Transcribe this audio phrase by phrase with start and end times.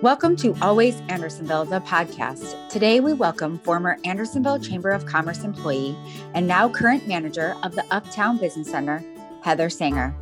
[0.00, 2.68] Welcome to Always Andersonville, the podcast.
[2.68, 5.96] Today, we welcome former Andersonville Chamber of Commerce employee
[6.34, 9.02] and now current manager of the Uptown Business Center,
[9.42, 10.14] Heather Sanger.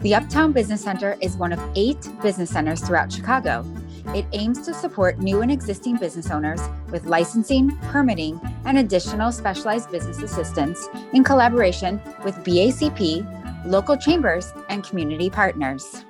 [0.00, 3.64] The Uptown Business Center is one of eight business centers throughout Chicago.
[4.08, 6.60] It aims to support new and existing business owners
[6.90, 14.82] with licensing, permitting, and additional specialized business assistance in collaboration with BACP, local chambers, and
[14.82, 16.04] community partners.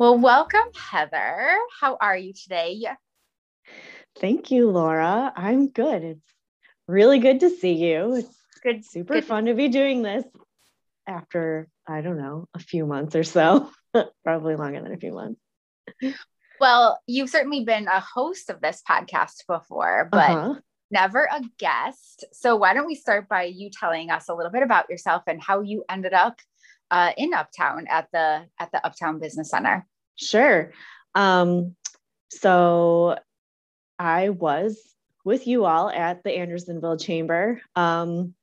[0.00, 1.58] Well, welcome, Heather.
[1.78, 2.86] How are you today?
[4.18, 5.30] Thank you, Laura.
[5.36, 6.02] I'm good.
[6.02, 6.34] It's
[6.88, 8.14] really good to see you.
[8.14, 8.82] It's good.
[8.82, 9.26] Super good.
[9.26, 10.24] fun to be doing this
[11.06, 13.70] after, I don't know, a few months or so,
[14.24, 15.38] probably longer than a few months.
[16.58, 20.54] Well, you've certainly been a host of this podcast before, but uh-huh.
[20.90, 22.24] never a guest.
[22.32, 25.42] So, why don't we start by you telling us a little bit about yourself and
[25.42, 26.40] how you ended up
[26.90, 29.86] uh, in Uptown at the at the Uptown Business Center?
[30.16, 30.72] Sure.
[31.14, 31.76] Um,
[32.30, 33.16] so
[33.98, 34.78] I was
[35.24, 38.34] with you all at the Andersonville Chamber um,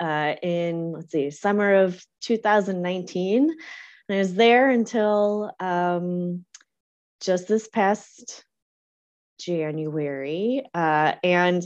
[0.00, 3.50] uh, in let's see, summer of 2019.
[4.08, 6.44] And I was there until um,
[7.20, 8.44] just this past
[9.38, 10.64] January.
[10.74, 11.62] Uh, and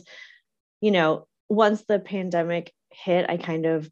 [0.81, 3.91] you know, once the pandemic hit, I kind of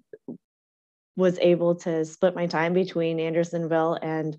[1.17, 4.37] was able to split my time between Andersonville and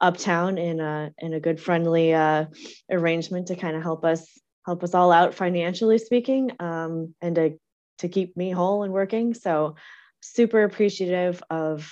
[0.00, 2.46] Uptown in a in a good friendly uh,
[2.90, 4.26] arrangement to kind of help us
[4.66, 7.58] help us all out financially speaking, um, and to
[7.98, 9.32] to keep me whole and working.
[9.32, 9.76] So
[10.20, 11.90] super appreciative of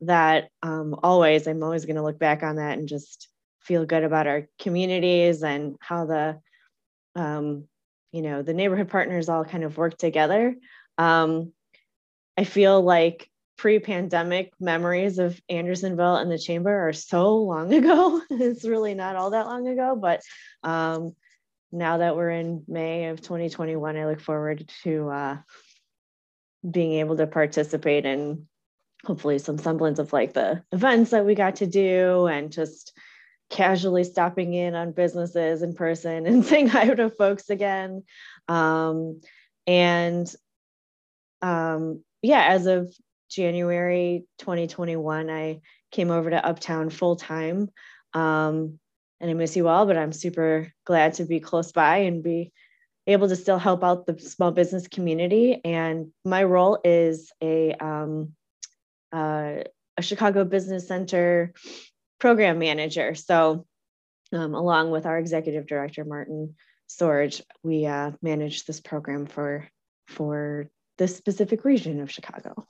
[0.00, 0.48] that.
[0.62, 3.28] Um, always, I'm always going to look back on that and just
[3.60, 6.40] feel good about our communities and how the
[7.14, 7.68] um,
[8.10, 10.56] you know the neighborhood partners all kind of work together.
[10.98, 11.52] Um,
[12.36, 18.20] I feel like pre-pandemic memories of Andersonville and the chamber are so long ago.
[18.30, 20.22] it's really not all that long ago, but
[20.62, 21.14] um,
[21.72, 25.36] now that we're in May of 2021, I look forward to uh,
[26.68, 28.46] being able to participate in
[29.04, 32.92] hopefully some semblance of like the events that we got to do and just
[33.50, 38.02] casually stopping in on businesses in person and saying hi to folks again.
[38.48, 39.20] Um,
[39.66, 40.32] and
[41.42, 42.94] um, yeah, as of
[43.34, 47.70] January 2021, I came over to Uptown full time.
[48.12, 48.78] Um,
[49.20, 52.52] and I miss you all, but I'm super glad to be close by and be
[53.06, 55.60] able to still help out the small business community.
[55.64, 58.32] And my role is a, um,
[59.12, 59.62] uh,
[59.96, 61.52] a Chicago Business Center
[62.18, 63.14] program manager.
[63.14, 63.66] So,
[64.32, 66.54] um, along with our executive director, Martin
[66.88, 69.68] Sorge, we uh, manage this program for,
[70.08, 70.68] for
[70.98, 72.66] this specific region of Chicago.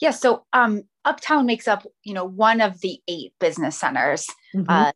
[0.00, 4.68] Yeah, so um, Uptown makes up, you know, one of the eight business centers mm-hmm.
[4.68, 4.92] uh,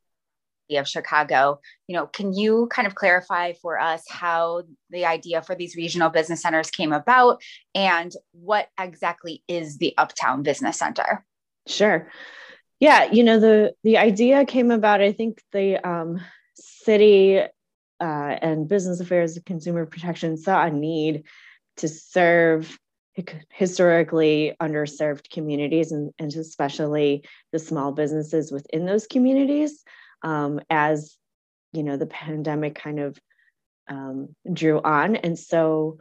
[0.71, 1.61] of Chicago.
[1.87, 6.11] You know, can you kind of clarify for us how the idea for these regional
[6.11, 7.41] business centers came about,
[7.75, 11.25] and what exactly is the Uptown Business Center?
[11.67, 12.11] Sure.
[12.79, 15.01] Yeah, you know the the idea came about.
[15.01, 16.21] I think the um,
[16.55, 17.47] city uh,
[18.01, 21.25] and business affairs, and consumer protection saw a need
[21.79, 22.79] to serve
[23.51, 29.85] historically underserved communities and, and especially the small businesses within those communities
[30.23, 31.17] um, as
[31.73, 33.19] you know the pandemic kind of
[33.89, 35.17] um, drew on.
[35.17, 35.99] And so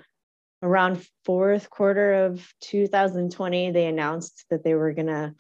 [0.62, 5.36] around fourth quarter of 2020 they announced that they were going to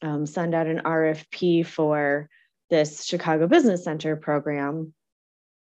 [0.00, 2.28] um, send out an rfp for
[2.70, 4.92] this chicago business center program.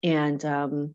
[0.02, 0.94] And um,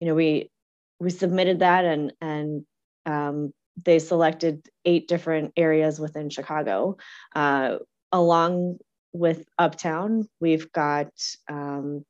[0.00, 0.50] you know we
[0.98, 2.66] we submitted that and and
[3.06, 6.96] um, they selected eight different areas within Chicago.
[7.34, 7.78] Uh,
[8.12, 8.78] along
[9.12, 11.08] with Uptown, we've got
[11.48, 12.04] um,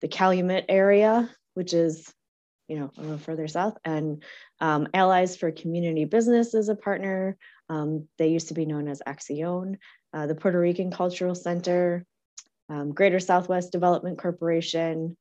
[0.00, 2.12] the Calumet area, which is
[2.68, 4.22] you know a little further south, and
[4.60, 7.36] um, Allies for Community Business is a partner.
[7.68, 9.76] Um, they used to be known as Accion,
[10.12, 12.04] uh, the Puerto Rican Cultural Center,
[12.68, 15.16] um, Greater Southwest Development Corporation,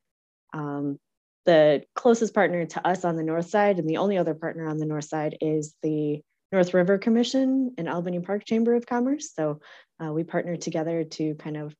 [0.53, 0.99] um,
[1.47, 4.77] the closest partner to us on the north side and the only other partner on
[4.77, 6.21] the north side is the
[6.51, 9.31] North River Commission and Albany Park Chamber of Commerce.
[9.33, 9.61] So
[10.03, 11.75] uh, we partner together to kind of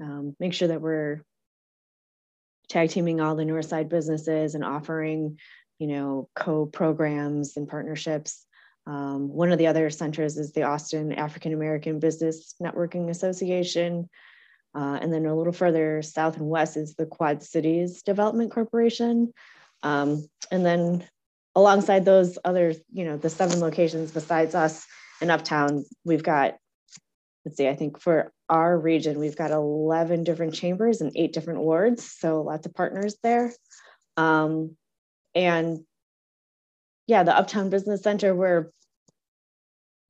[0.00, 1.22] um, make sure that we're
[2.68, 5.38] tag teaming all the north side businesses and offering,
[5.78, 8.44] you know, co-programs and partnerships.
[8.86, 14.10] Um, one of the other centers is the Austin African American Business Networking Association.
[14.76, 19.32] Uh, and then a little further south and west is the Quad Cities Development Corporation.
[19.82, 21.08] Um, and then
[21.54, 24.84] alongside those other, you know, the seven locations besides us
[25.22, 26.56] in Uptown, we've got
[27.46, 31.60] let's see, I think for our region, we've got 11 different chambers and eight different
[31.60, 32.04] wards.
[32.04, 33.52] So lots of partners there.
[34.16, 34.76] Um,
[35.34, 35.84] and
[37.06, 38.72] yeah, the Uptown Business Center, we're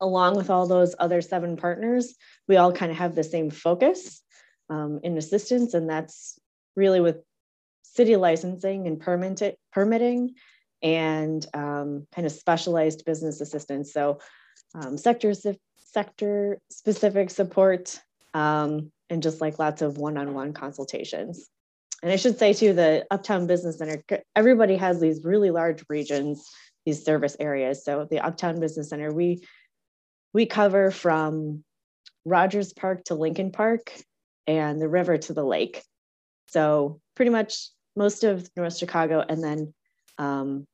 [0.01, 2.15] along with all those other seven partners,
[2.49, 4.23] we all kind of have the same focus
[4.71, 5.75] um, in assistance.
[5.75, 6.39] And that's
[6.75, 7.19] really with
[7.83, 10.35] city licensing and permit, permitting
[10.83, 13.93] and um, kind of specialized business assistance.
[13.93, 14.21] So
[14.75, 15.33] um, sector,
[15.77, 17.99] sector specific support
[18.35, 21.49] um, and just like lots of one-on-one consultations.
[22.03, 24.03] And I should say too, the Uptown Business Center,
[24.35, 26.47] everybody has these really large regions,
[26.85, 27.85] these service areas.
[27.85, 29.43] So the Uptown Business Center, we
[30.35, 31.65] we cover from
[32.27, 33.91] Rogers Park to Lincoln Park
[34.47, 35.83] and the river to the lake.
[36.49, 39.75] So pretty much most of North Chicago and then
[40.19, 40.67] um,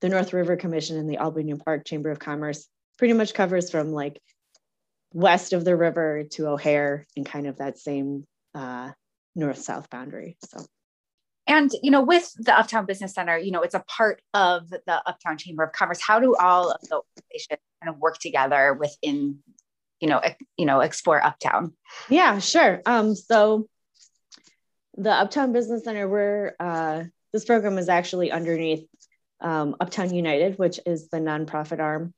[0.00, 3.92] the North River Commission and the Albany Park Chamber of Commerce pretty much covers from
[3.92, 4.20] like
[5.12, 8.90] west of the river to O'Hare and kind of that same uh,
[9.34, 10.36] north-south boundary.
[10.44, 10.64] So.
[11.46, 15.02] And you know, with the Uptown Business Center, you know, it's a part of the
[15.06, 16.00] Uptown Chamber of Commerce.
[16.02, 19.38] How do all of the organizations kind of work together within,
[20.04, 20.20] you know,
[20.58, 21.72] you know, explore Uptown?
[22.10, 22.82] Yeah, sure.
[22.84, 23.66] Um, so
[24.98, 28.86] the Uptown Business Center, we're uh, this program is actually underneath
[29.40, 32.12] um, Uptown United, which is the nonprofit arm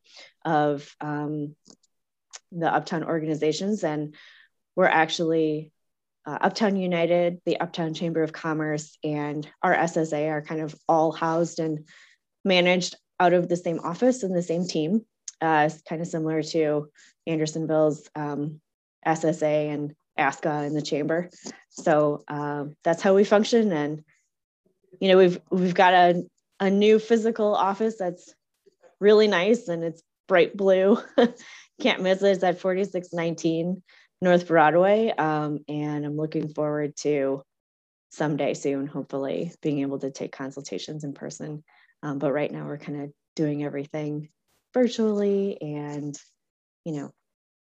[0.44, 1.54] of um,
[2.50, 4.16] the Uptown organizations, and
[4.74, 5.70] we're actually
[6.26, 11.12] uh, Uptown United, the Uptown Chamber of Commerce, and our SSA are kind of all
[11.12, 11.86] housed and
[12.44, 15.02] managed out of the same office and the same team.
[15.40, 16.88] Uh, kind of similar to
[17.26, 18.60] Andersonville's um,
[19.06, 21.30] SSA and ASCA in the chamber.
[21.70, 23.72] So um, that's how we function.
[23.72, 24.02] And
[25.00, 26.22] you know, we've we've got a
[26.60, 28.34] a new physical office that's
[28.98, 30.98] really nice and it's bright blue.
[31.80, 32.30] Can't miss it.
[32.30, 33.82] It's at 4619
[34.22, 35.10] North Broadway.
[35.10, 37.42] Um, and I'm looking forward to
[38.10, 41.62] someday soon, hopefully, being able to take consultations in person.
[42.02, 44.30] Um, but right now, we're kind of doing everything
[44.76, 46.14] virtually and,
[46.84, 47.10] you know,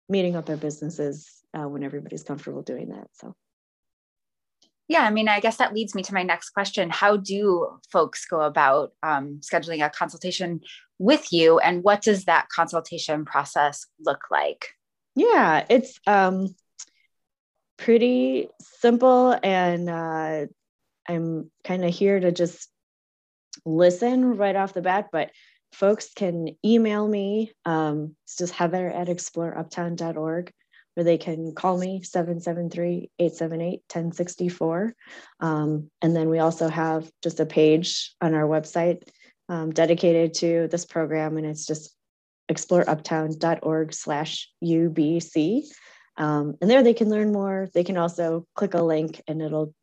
[0.09, 3.07] meeting up at businesses uh, when everybody's comfortable doing that.
[3.13, 3.35] So.
[4.87, 6.89] Yeah, I mean, I guess that leads me to my next question.
[6.89, 10.61] How do folks go about um, scheduling a consultation
[10.97, 14.73] with you, and what does that consultation process look like?
[15.15, 16.55] Yeah, it's um,
[17.77, 18.49] pretty
[18.81, 20.47] simple, and uh,
[21.07, 22.69] I'm kind of here to just
[23.65, 25.09] listen right off the bat.
[25.11, 25.31] But
[25.73, 27.51] folks can email me.
[27.65, 30.51] Um, it's just heather at exploreuptown.org,
[30.95, 34.95] or they can call me 773 878 1064.
[35.39, 39.07] Um, and then we also have just a page on our website
[39.49, 41.95] um, dedicated to this program, and it's just
[42.51, 45.63] exploreuptown.org slash UBC.
[46.17, 47.69] Um, and there they can learn more.
[47.73, 49.73] They can also click a link and it'll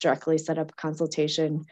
[0.00, 1.64] directly set up a consultation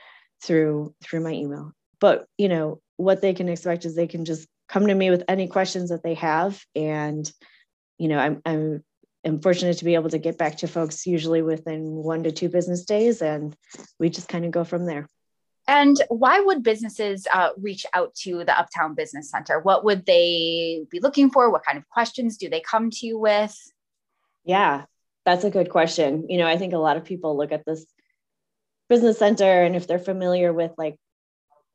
[0.42, 1.72] through through my email.
[2.00, 5.24] But you know what they can expect is they can just come to me with
[5.28, 7.30] any questions that they have, and
[7.98, 8.84] you know I'm I'm
[9.24, 12.48] am fortunate to be able to get back to folks usually within one to two
[12.48, 13.56] business days, and
[13.98, 15.08] we just kind of go from there.
[15.68, 19.58] And why would businesses uh, reach out to the Uptown Business Center?
[19.58, 21.50] What would they be looking for?
[21.50, 23.56] What kind of questions do they come to you with?
[24.44, 24.84] Yeah,
[25.24, 26.26] that's a good question.
[26.28, 27.84] You know, I think a lot of people look at this
[28.88, 30.96] business center and if they're familiar with like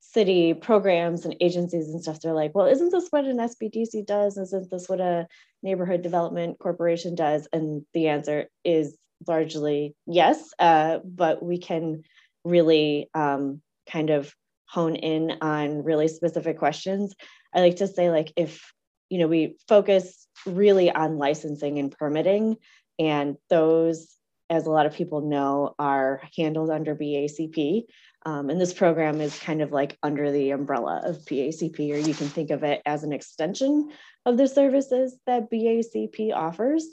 [0.01, 4.37] city programs and agencies and stuff, they're like, well, isn't this what an SBDC does?
[4.37, 5.27] Isn't this what a
[5.63, 7.47] neighborhood development corporation does?
[7.53, 12.03] And the answer is largely yes, uh, but we can
[12.43, 14.33] really um, kind of
[14.65, 17.13] hone in on really specific questions.
[17.53, 18.73] I like to say, like, if
[19.09, 22.57] you know, we focus really on licensing and permitting,
[22.97, 24.07] and those,
[24.51, 27.85] as a lot of people know, are handled under BACP.
[28.25, 32.13] Um, and this program is kind of like under the umbrella of BACP, or you
[32.13, 33.89] can think of it as an extension
[34.25, 36.85] of the services that BACP offers.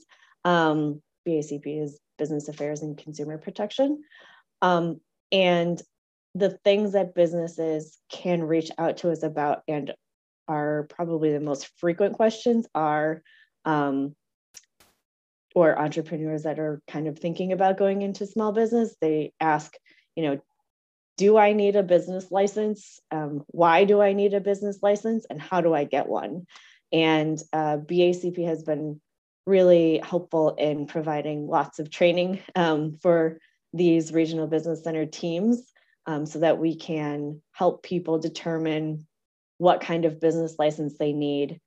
[0.45, 4.03] Um, BACP is Business Affairs and Consumer Protection.
[4.63, 5.01] Um,
[5.33, 5.83] and
[6.37, 9.93] the things that businesses can reach out to us about and
[10.47, 13.23] are probably the most frequent questions are
[13.65, 14.15] um,
[15.59, 19.75] or entrepreneurs that are kind of thinking about going into small business they ask
[20.17, 20.41] you know
[21.19, 23.01] do i need a business license?
[23.11, 25.27] Um, why do i need a business license?
[25.29, 26.47] And how do i get one?
[26.93, 29.01] And uh, bacp has been
[29.47, 33.41] really helpful in providing lots of training um, for
[33.75, 35.73] these regional business center teams
[36.07, 39.07] um, so that we can help people determine
[39.59, 41.61] what kind of business license they need.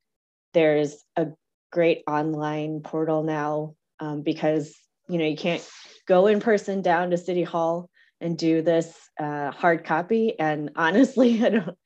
[0.53, 1.27] There's a
[1.71, 4.75] great online portal now um, because
[5.07, 5.65] you know you can't
[6.07, 7.89] go in person down to city hall
[8.19, 10.37] and do this uh, hard copy.
[10.37, 11.77] And honestly i don't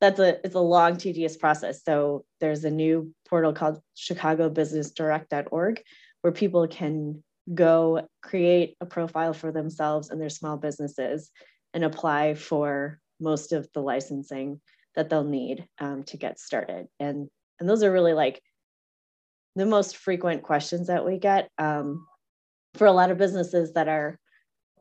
[0.00, 1.84] that's a it's a long tedious process.
[1.84, 5.82] So there's a new portal called chicagobusinessdirect.org
[6.22, 7.22] where people can
[7.54, 11.30] go create a profile for themselves and their small businesses
[11.74, 14.60] and apply for most of the licensing
[14.94, 16.86] that they'll need um, to get started.
[16.98, 17.28] And
[17.58, 18.40] and those are really like
[19.60, 22.06] the most frequent questions that we get um,
[22.74, 24.18] for a lot of businesses that are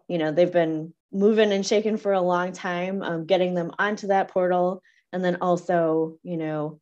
[0.08, 4.08] you know they've been moving and shaking for a long time um, getting them onto
[4.08, 4.82] that portal.
[5.12, 6.80] And then also you know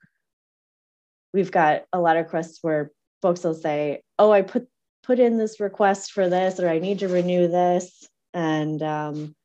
[1.34, 4.68] we've got a lot of requests where folks will say oh i put
[5.04, 8.08] put in this request for this or i need to renew this.
[8.34, 9.36] And um,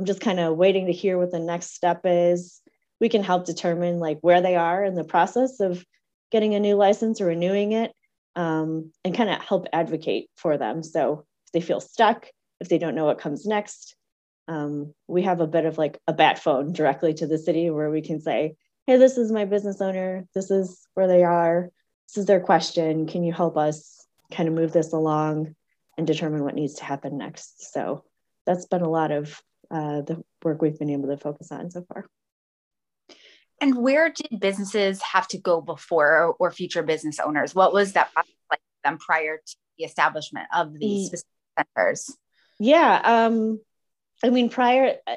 [0.00, 2.60] i'm just kind of waiting to hear what the next step is.
[3.00, 5.84] We can help determine like where they are in the process of
[6.34, 7.92] getting a new license or renewing it
[8.34, 10.82] um, and kind of help advocate for them.
[10.82, 12.26] So if they feel stuck
[12.60, 13.94] if they don't know what comes next
[14.48, 17.90] um, we have a bit of like a bat phone directly to the city where
[17.90, 20.26] we can say hey this is my business owner.
[20.34, 21.70] This is where they are.
[22.08, 23.06] This is their question.
[23.06, 25.54] Can you help us kind of move this along
[25.96, 27.72] and determine what needs to happen next?
[27.72, 28.04] So
[28.44, 31.86] that's been a lot of uh, the work we've been able to focus on so
[31.88, 32.06] far
[33.60, 38.10] and where did businesses have to go before or future business owners what was that
[38.50, 41.22] like them prior to the establishment of these mm.
[41.76, 42.16] centers
[42.58, 43.58] yeah um
[44.24, 45.16] I mean, prior, uh,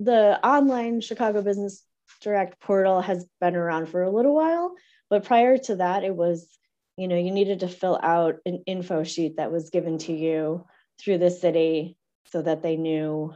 [0.00, 1.84] the online Chicago Business
[2.20, 4.74] Direct portal has been around for a little while,
[5.08, 6.48] but prior to that, it was,
[6.96, 10.66] you know, you needed to fill out an info sheet that was given to you
[11.00, 11.96] through the city
[12.32, 13.32] so that they knew,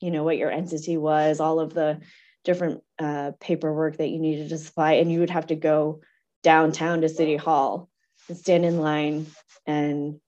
[0.00, 2.00] you know, what your entity was, all of the
[2.44, 6.00] different uh, paperwork that you needed to supply, and you would have to go
[6.42, 7.88] downtown to City Hall
[8.28, 9.26] and stand in line
[9.66, 10.20] and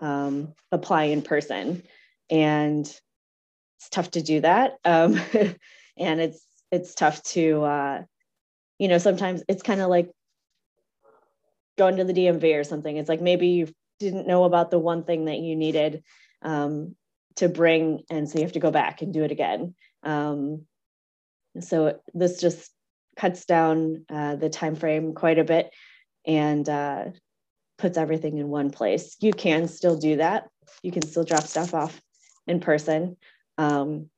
[0.00, 1.82] um, apply in person.
[2.30, 2.92] And
[3.78, 5.20] it's tough to do that um,
[5.96, 8.02] and it's it's tough to uh,
[8.78, 10.10] you know sometimes it's kind of like
[11.76, 13.68] going to the dmv or something it's like maybe you
[14.00, 16.02] didn't know about the one thing that you needed
[16.42, 16.96] um,
[17.36, 20.62] to bring and so you have to go back and do it again um,
[21.62, 22.70] so this just
[23.16, 25.70] cuts down uh, the time frame quite a bit
[26.26, 27.04] and uh,
[27.76, 29.16] puts everything in one place.
[29.20, 30.48] You can still do that.
[30.82, 32.00] You can still drop stuff off
[32.46, 33.16] in person
[33.56, 34.08] um,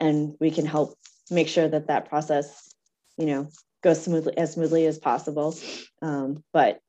[0.00, 0.96] and we can help
[1.30, 2.74] make sure that that process
[3.16, 3.48] you know
[3.82, 5.56] goes smoothly as smoothly as possible.
[6.00, 6.80] Um, but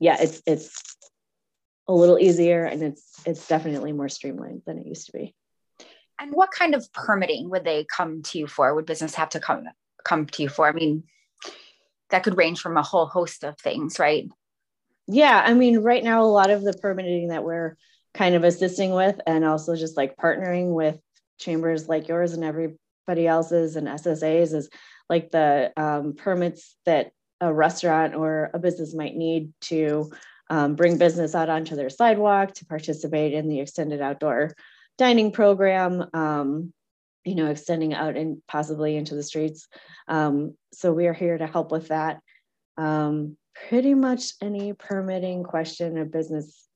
[0.00, 0.96] yeah it's it's
[1.88, 5.34] a little easier and it's it's definitely more streamlined than it used to be
[6.20, 8.74] and what kind of permitting would they come to you for?
[8.74, 9.64] Would business have to come
[10.04, 10.66] come to you for?
[10.66, 11.04] I mean
[12.10, 14.28] that could range from a whole host of things right?
[15.06, 17.76] Yeah i mean right now a lot of the permitting that we're
[18.14, 20.98] kind of assisting with and also just like partnering with
[21.38, 24.68] chambers like yours and everybody else's and SSAs is
[25.08, 30.10] like the um, permits that a restaurant or a business might need to
[30.50, 34.52] um, bring business out onto their sidewalk to participate in the extended outdoor
[34.98, 36.72] dining program um,
[37.24, 39.68] you know extending out and possibly into the streets
[40.08, 42.20] um, so we are here to help with that
[42.76, 43.36] um,
[43.68, 46.66] pretty much any permitting question a business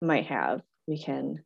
[0.00, 1.42] might have we can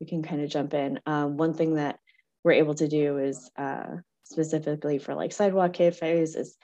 [0.00, 0.98] we can kind of jump in.
[1.06, 1.98] Um, one thing that
[2.42, 6.56] we're able to do is uh, specifically for like sidewalk cafes is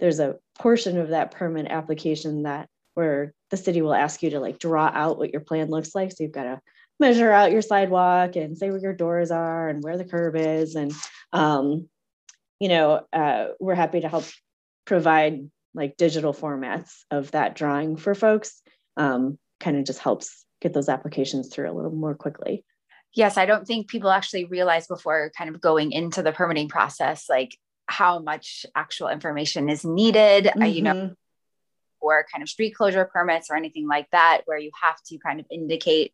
[0.00, 4.40] there's a portion of that permit application that where the city will ask you to
[4.40, 6.10] like draw out what your plan looks like.
[6.10, 6.60] So you've got to
[7.00, 10.74] measure out your sidewalk and say where your doors are and where the curb is.
[10.74, 10.92] And,
[11.32, 11.88] um,
[12.60, 14.24] you know, uh, we're happy to help
[14.84, 18.60] provide like digital formats of that drawing for folks.
[18.96, 22.64] Um, kind of just helps get those applications through a little more quickly.
[23.14, 27.28] Yes, I don't think people actually realize before kind of going into the permitting process,
[27.28, 30.44] like how much actual information is needed.
[30.44, 30.62] Mm-hmm.
[30.62, 31.12] Uh, you know, mm-hmm.
[32.00, 35.40] Or kind of street closure permits or anything like that, where you have to kind
[35.40, 36.12] of indicate,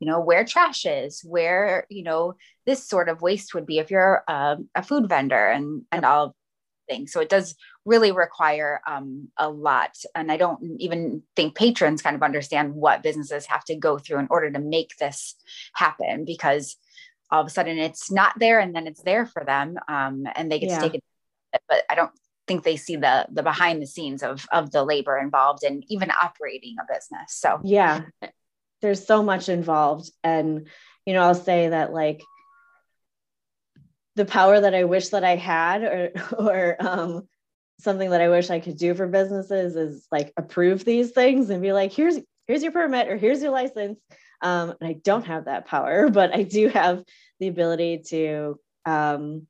[0.00, 2.34] you know, where trash is, where you know
[2.66, 6.34] this sort of waste would be if you're um, a food vendor, and and all
[6.88, 7.12] things.
[7.12, 7.54] So it does
[7.84, 9.96] really require um, a lot.
[10.14, 14.18] And I don't even think patrons kind of understand what businesses have to go through
[14.18, 15.36] in order to make this
[15.74, 16.76] happen because
[17.30, 20.50] all of a sudden it's not there and then it's there for them um, and
[20.50, 20.78] they get yeah.
[20.78, 21.04] to take it.
[21.68, 22.10] But I don't
[22.48, 26.10] think they see the the behind the scenes of of the labor involved in even
[26.10, 27.34] operating a business.
[27.34, 28.02] So yeah,
[28.80, 30.10] there's so much involved.
[30.24, 30.66] And
[31.06, 32.22] you know, I'll say that like
[34.16, 37.28] the power that I wish that I had or or um
[37.80, 41.62] something that I wish I could do for businesses is like approve these things and
[41.62, 44.00] be like, here's here's your permit or here's your license.
[44.40, 47.04] Um, and I don't have that power, but I do have
[47.38, 49.46] the ability to um,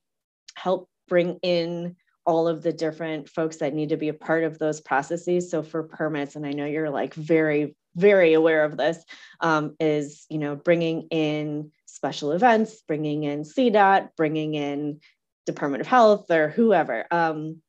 [0.55, 1.97] help bring in
[2.29, 5.51] all of the different folks that need to be a part of those processes.
[5.51, 9.03] So for permits, and I know you're like very, very aware of this,
[9.41, 15.01] um, is you know bringing in special events, bringing in CDOT, bringing in
[15.47, 17.63] Department of Health or whoever um,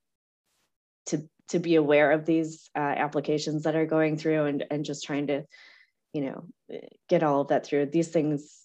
[1.06, 5.06] to to be aware of these uh, applications that are going through and and just
[5.06, 5.46] trying to
[6.12, 6.44] you know
[7.08, 8.60] get all of that through these things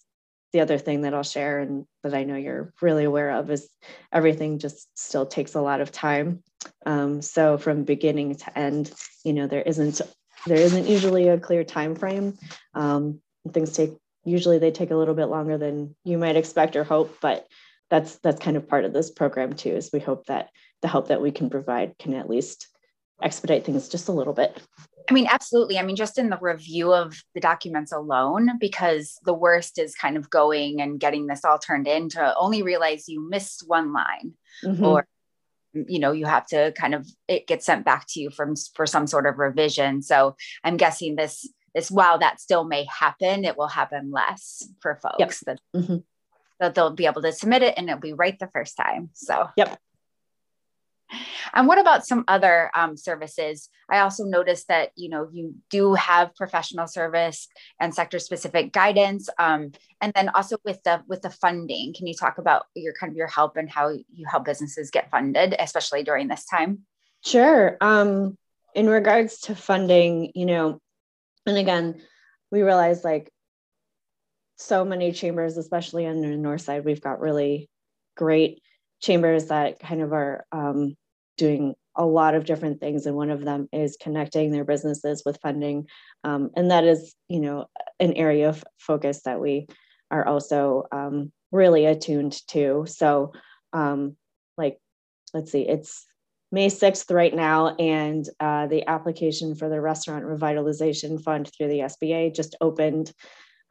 [0.55, 3.67] the other thing that I'll share and that I know you're really aware of is
[4.13, 6.43] everything just still takes a lot of time.
[6.85, 8.93] Um, so from beginning to end,
[9.25, 9.99] you know, there isn't
[10.47, 12.37] there isn't usually a clear time frame.
[12.73, 13.19] Um,
[13.51, 17.17] things take usually they take a little bit longer than you might expect or hope,
[17.19, 17.45] but
[17.89, 19.71] that's that's kind of part of this program too.
[19.71, 22.69] Is we hope that the help that we can provide can at least
[23.21, 24.57] expedite things just a little bit.
[25.09, 25.77] I mean, absolutely.
[25.77, 30.17] I mean, just in the review of the documents alone, because the worst is kind
[30.17, 34.33] of going and getting this all turned in to only realize you missed one line
[34.63, 34.83] mm-hmm.
[34.83, 35.07] or
[35.73, 38.85] you know you have to kind of it gets sent back to you from for
[38.85, 43.57] some sort of revision so i'm guessing this this while that still may happen it
[43.57, 45.31] will happen less for folks yep.
[45.45, 45.97] that, mm-hmm.
[46.61, 49.49] that they'll be able to submit it and it'll be right the first time so
[49.57, 49.77] yep
[51.53, 53.69] and what about some other um, services?
[53.89, 57.47] I also noticed that you know you do have professional service
[57.79, 59.71] and sector specific guidance, um,
[60.01, 61.93] and then also with the with the funding.
[61.93, 65.11] Can you talk about your kind of your help and how you help businesses get
[65.11, 66.79] funded, especially during this time?
[67.23, 67.77] Sure.
[67.81, 68.37] Um,
[68.73, 70.79] in regards to funding, you know,
[71.45, 72.01] and again,
[72.51, 73.31] we realize like
[74.57, 77.69] so many chambers, especially on the north side, we've got really
[78.15, 78.61] great
[79.05, 80.95] chambers that kind of are um,
[81.37, 85.39] doing a lot of different things and one of them is connecting their businesses with
[85.41, 85.87] funding.
[86.23, 87.67] Um, and that is you know
[87.99, 89.67] an area of focus that we
[90.11, 92.85] are also um, really attuned to.
[92.87, 93.31] So
[93.73, 94.17] um,
[94.57, 94.77] like
[95.33, 96.05] let's see it's
[96.51, 101.79] may 6th right now and uh, the application for the restaurant revitalization fund through the
[101.79, 103.11] sba just opened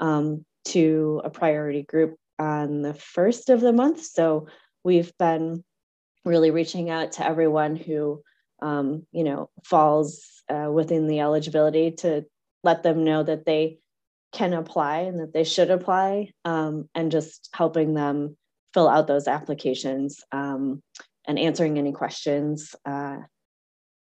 [0.01, 4.03] um, to a priority group on the first of the month.
[4.03, 4.49] So
[4.85, 5.65] we've been
[6.25, 8.23] really reaching out to everyone who
[8.63, 12.25] um, you know falls uh, within the eligibility to
[12.63, 13.79] let them know that they
[14.33, 18.37] can apply and that they should apply um, and just helping them
[18.73, 20.83] fill out those applications um,
[21.27, 23.19] and answering any questions uh,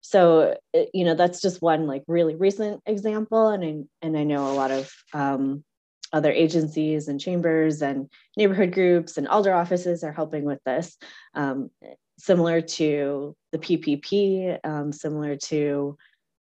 [0.01, 0.57] so
[0.95, 4.55] you know that's just one like really recent example and I, and I know a
[4.55, 5.65] lot of um,
[6.13, 10.97] other agencies and chambers and neighborhood groups and alder offices are helping with this
[11.35, 11.71] um,
[12.19, 15.97] similar to the PPP, um, similar to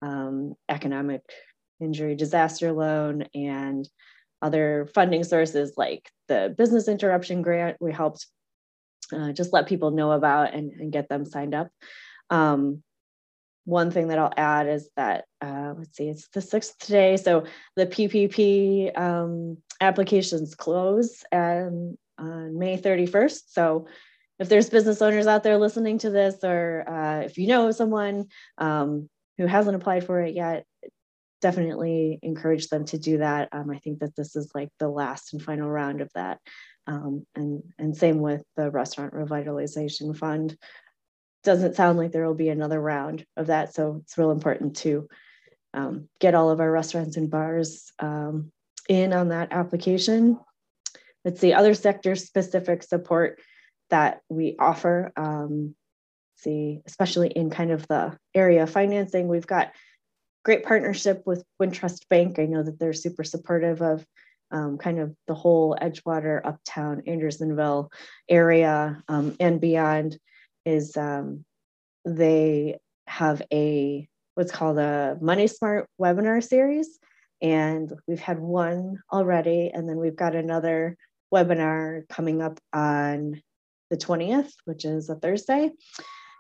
[0.02, 1.22] um, economic
[1.80, 3.90] injury disaster loan and
[4.42, 8.28] other funding sources like the business interruption grant we helped
[9.14, 11.70] uh, just let people know about and, and get them signed up.
[12.30, 12.84] Um,
[13.66, 17.44] one thing that i'll add is that uh, let's see it's the sixth today so
[17.76, 23.86] the ppp um, applications close on, may 31st so
[24.40, 28.28] if there's business owners out there listening to this, or uh, if you know someone
[28.58, 30.66] um, who hasn't applied for it yet,
[31.42, 33.50] definitely encourage them to do that.
[33.52, 36.40] Um, I think that this is like the last and final round of that.
[36.88, 40.58] Um, and, and same with the Restaurant Revitalization Fund.
[41.46, 43.74] Doesn't sound like there will be another round of that.
[43.74, 45.08] So it's real important to
[45.76, 48.52] um, get all of our restaurants and bars um,
[48.90, 50.40] in on that application.
[51.24, 53.40] Let's see, other sector specific support
[53.92, 55.14] that we offer.
[55.16, 55.76] Um,
[56.38, 59.72] see, especially in kind of the area of financing, we've got
[60.44, 62.40] great partnership with Wintrust Bank.
[62.40, 64.04] I know that they're super supportive of
[64.50, 67.92] um, kind of the whole Edgewater, Uptown, Andersonville
[68.28, 70.18] area um, and beyond.
[70.66, 71.46] Is um,
[72.06, 77.00] they have a what's called a Money Smart webinar series,
[77.42, 80.98] and we've had one already, and then we've got another
[81.34, 83.42] webinar coming up on
[83.90, 85.72] the 20th, which is a Thursday.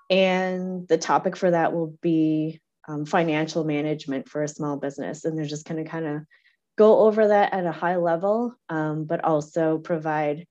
[0.09, 5.25] And the topic for that will be um, financial management for a small business.
[5.25, 6.21] And they're just going to kind of
[6.77, 10.45] go over that at a high level, um, but also provide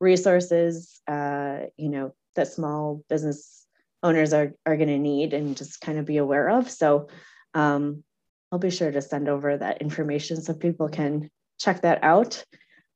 [0.00, 3.66] resources, uh, you know, that small business
[4.02, 6.70] owners are, are going to need and just kind of be aware of.
[6.70, 7.08] So
[7.54, 8.02] um,
[8.50, 12.44] I'll be sure to send over that information so people can check that out.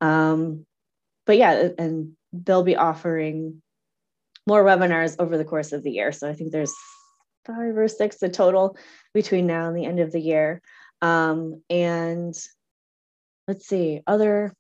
[0.01, 0.67] Um,
[1.27, 3.63] but yeah, and they'll be offering
[4.47, 6.13] more webinars over the course of the year.
[6.13, 6.75] So I think there's
[7.47, 8.77] five or six a total
[9.15, 10.61] between now and the end of the year.
[11.03, 12.35] Um, and
[13.49, 14.53] let's see, other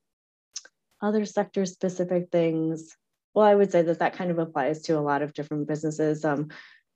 [1.03, 2.97] other sector specific things.
[3.37, 6.25] Well, I would say that that kind of applies to a lot of different businesses.
[6.25, 6.49] Um,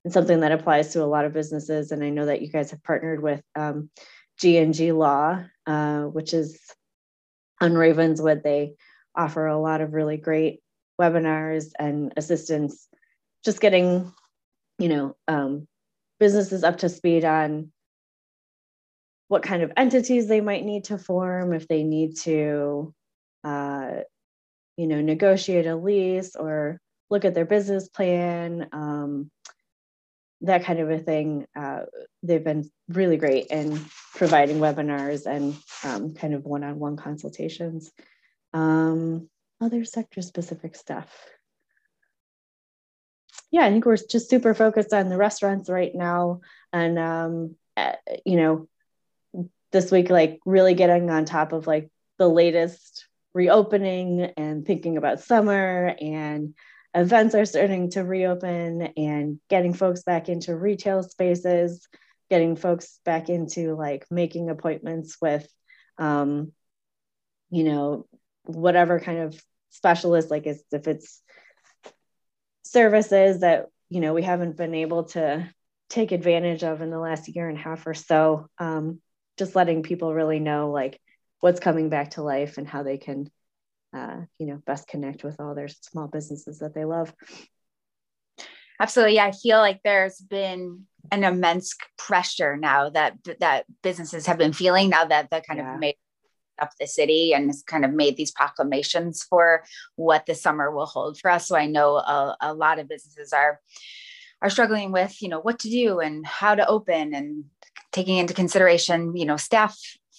[0.03, 1.91] and something that applies to a lot of businesses.
[1.91, 3.91] And I know that you guys have partnered with um,
[4.39, 6.59] G&G Law, uh, which is
[7.61, 8.41] on Ravenswood.
[8.43, 8.73] They
[9.15, 10.61] offer a lot of really great
[10.99, 12.87] webinars and assistance,
[13.45, 14.11] just getting,
[14.79, 15.67] you know, um,
[16.19, 17.71] businesses up to speed on
[19.27, 22.93] what kind of entities they might need to form, if they need to,
[23.43, 23.91] uh,
[24.77, 26.79] you know, negotiate a lease or
[27.09, 29.29] look at their business plan, um,
[30.41, 31.45] that kind of a thing.
[31.55, 31.81] Uh,
[32.23, 33.79] they've been really great in
[34.15, 37.91] providing webinars and um, kind of one-on-one consultations.
[38.53, 39.29] Um,
[39.59, 41.07] other sector specific stuff.
[43.51, 46.41] Yeah, I think we're just super focused on the restaurants right now.
[46.71, 47.93] And, um, uh,
[48.25, 48.67] you know,
[49.71, 55.21] this week, like really getting on top of like the latest reopening and thinking about
[55.21, 56.53] summer and
[56.93, 61.87] events are starting to reopen and getting folks back into retail spaces,
[62.29, 65.47] getting folks back into like making appointments with,
[65.97, 66.51] um,
[67.49, 68.05] you know,
[68.43, 71.21] whatever kind of specialist, like if it's
[72.63, 75.49] services that, you know, we haven't been able to
[75.89, 78.47] take advantage of in the last year and a half or so.
[78.57, 79.01] Um,
[79.37, 80.99] just letting people really know like
[81.41, 83.29] what's coming back to life and how they can
[83.93, 87.13] uh, you know best connect with all their small businesses that they love.
[88.79, 89.15] Absolutely.
[89.15, 94.53] Yeah, i feel like there's been an immense pressure now that that businesses have been
[94.53, 95.73] feeling now that the kind yeah.
[95.73, 95.95] of made
[96.59, 99.63] up the city and has kind of made these proclamations for
[99.95, 101.47] what the summer will hold for us.
[101.47, 103.59] So i know a, a lot of businesses are
[104.41, 107.45] are struggling with you know what to do and how to open and
[107.91, 109.77] taking into consideration you know staff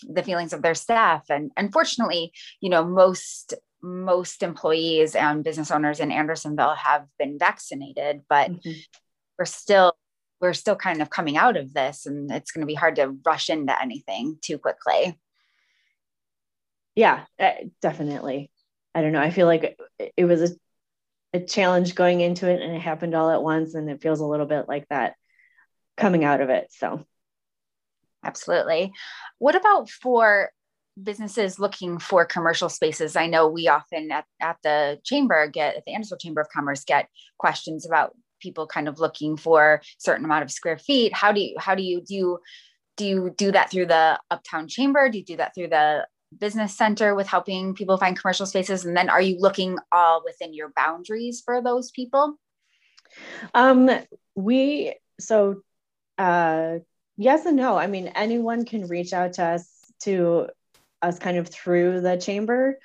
[0.09, 1.31] the feelings of their staff.
[1.31, 8.23] And unfortunately you know most most employees and business owners in andersonville have been vaccinated
[8.29, 8.71] but mm-hmm.
[9.39, 9.93] we're still
[10.41, 13.17] we're still kind of coming out of this and it's going to be hard to
[13.25, 15.19] rush into anything too quickly.
[16.95, 18.51] Yeah eh, definitely.
[18.95, 19.79] I don't know i feel like
[20.17, 20.55] it was a,
[21.39, 24.27] a challenge going into it and it happened all at once and it feels a
[24.27, 25.15] little bit like that
[25.97, 27.07] coming out of it so
[28.25, 28.93] Absolutely.
[29.39, 30.51] What about for
[31.03, 33.17] businesses looking for commercial spaces?
[33.17, 36.85] I know we often at, at the chamber get at the Anderson Chamber of Commerce
[36.85, 37.09] get
[37.39, 41.15] questions about people kind of looking for certain amount of square feet.
[41.15, 42.39] How do you how do you do you,
[42.97, 45.09] do you do that through the uptown chamber?
[45.09, 46.07] Do you do that through the
[46.39, 48.85] business center with helping people find commercial spaces?
[48.85, 52.37] And then are you looking all within your boundaries for those people?
[53.55, 53.91] Um,
[54.35, 55.63] we so
[56.19, 56.79] uh
[57.17, 57.77] yes and no.
[57.77, 59.69] I mean, anyone can reach out to us
[60.01, 60.49] to
[61.03, 62.79] us kind of through the chamber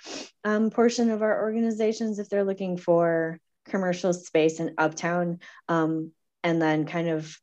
[0.43, 6.11] um, portion of our organizations if they're looking for commercial space in uptown um,
[6.43, 7.37] and then kind of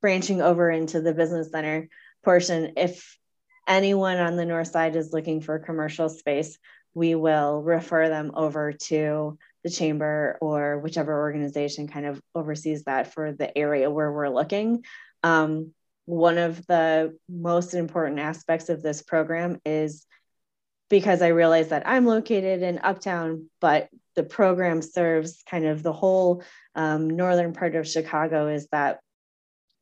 [0.00, 1.88] branching over into the business center
[2.24, 3.16] portion if
[3.68, 6.58] anyone on the north side is looking for commercial space
[6.94, 13.12] we will refer them over to the chamber or whichever organization kind of oversees that
[13.12, 14.84] for the area where we're looking
[15.22, 15.72] um,
[16.06, 20.06] one of the most important aspects of this program is
[20.88, 25.92] because I realize that I'm located in Uptown, but the program serves kind of the
[25.92, 26.42] whole
[26.76, 28.48] um, northern part of Chicago.
[28.48, 29.00] Is that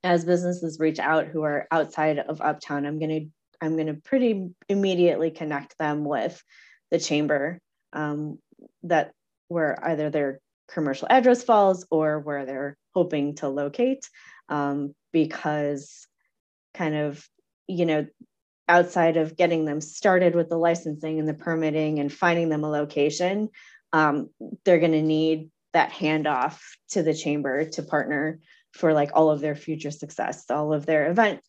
[0.03, 3.27] as businesses reach out who are outside of Uptown, I'm to
[3.61, 6.43] I'm to pretty immediately connect them with
[6.91, 7.61] the chamber
[7.93, 8.39] um,
[8.83, 9.13] that
[9.49, 14.09] where either their commercial address falls or where they're hoping to locate
[14.49, 16.07] um, because
[16.75, 17.27] kind of,
[17.67, 18.07] you know,
[18.69, 22.71] outside of getting them started with the licensing and the permitting and finding them a
[22.71, 23.49] location,
[23.93, 24.31] um,
[24.65, 26.59] they're going to need that handoff
[26.91, 28.41] to the chamber to partner
[28.73, 31.41] for like all of their future success, all of their event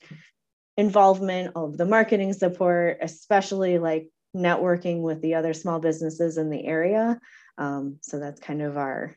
[0.77, 6.49] involvement, all of the marketing support, especially like networking with the other small businesses in
[6.49, 7.19] the area.
[7.57, 9.15] Um, so that's kind of our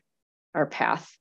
[0.55, 1.15] our path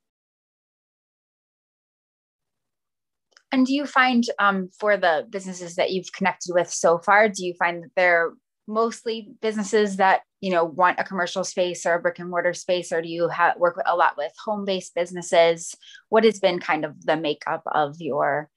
[3.50, 7.46] And do you find um, for the businesses that you've connected with so far, do
[7.46, 8.32] you find that they're
[8.66, 12.92] mostly businesses that you know want a commercial space or a brick and mortar space,
[12.92, 15.74] or do you ha- work a lot with home-based businesses?
[16.10, 18.50] What has been kind of the makeup of your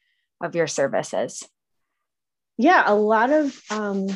[0.43, 1.47] of your services?
[2.57, 4.07] Yeah, a lot of um,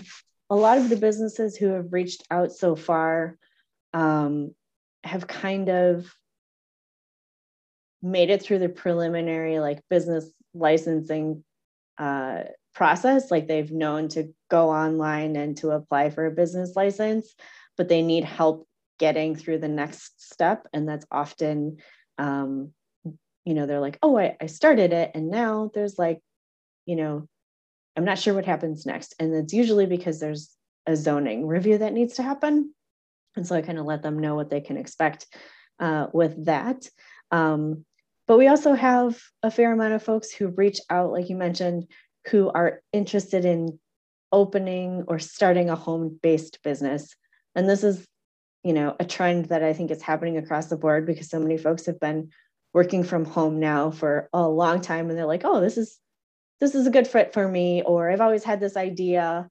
[0.50, 3.38] a lot of the businesses who have reached out so far
[3.94, 4.54] um,
[5.04, 6.14] have kind of
[8.02, 11.44] made it through the preliminary like business licensing
[11.98, 17.36] uh, process like they've known to go online and to apply for a business license
[17.78, 18.68] but they need help
[19.00, 20.68] getting through the next step.
[20.74, 21.78] And that's often
[22.18, 22.72] um,
[23.44, 26.20] you know they're like oh I, I started it and now there's like
[26.88, 27.28] you know
[27.96, 29.16] i'm not sure what happens next.
[29.20, 30.56] And it's usually because there's
[30.88, 32.74] a zoning review that needs to happen.
[33.36, 35.28] And so i kind of let them know what they can expect
[35.80, 36.88] uh, with that.
[37.32, 37.86] Um,
[38.28, 41.86] but we also have a fair amount of folks who reach out like you mentioned
[42.30, 43.80] who are interested in
[44.32, 47.16] opening or starting a home based business.
[47.56, 48.06] And this is
[48.66, 51.58] you know a trend that i think is happening across the board because so many
[51.58, 52.30] folks have been
[52.74, 56.00] working from home now for a long time and they're like oh this is
[56.60, 59.48] this is a good fit for me or i've always had this idea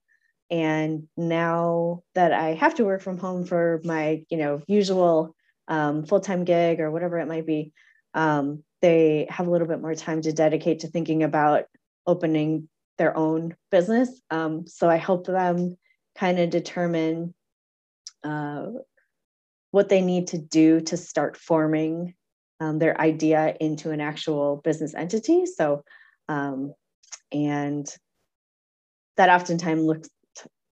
[0.51, 5.33] and now that i have to work from home for my you know usual
[5.67, 7.71] um, full-time gig or whatever it might be
[8.15, 11.65] um, they have a little bit more time to dedicate to thinking about
[12.07, 15.77] opening their own business um, so i help them
[16.17, 17.33] kind of determine
[18.23, 18.67] uh,
[19.71, 22.13] what they need to do to start forming
[22.59, 25.45] um, their idea into an actual business entity.
[25.45, 25.83] So,
[26.29, 26.73] um,
[27.31, 27.85] and
[29.17, 30.09] that oftentimes looks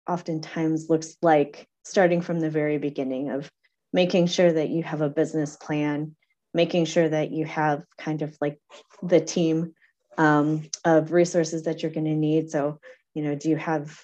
[0.08, 3.50] oftentimes looks like starting from the very beginning of
[3.92, 6.14] making sure that you have a business plan,
[6.52, 8.58] making sure that you have kind of like
[9.02, 9.74] the team
[10.18, 12.50] um, of resources that you're going to need.
[12.50, 12.80] So,
[13.14, 13.98] you know, do you have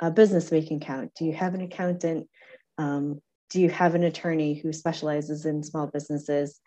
[0.00, 1.12] a business bank account?
[1.16, 2.28] Do you have an accountant?
[2.78, 3.20] Um,
[3.50, 6.60] do you have an attorney who specializes in small businesses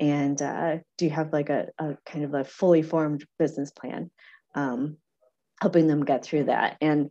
[0.00, 4.10] and uh, do you have like a, a, kind of a fully formed business plan
[4.54, 4.96] um,
[5.60, 7.10] helping them get through that and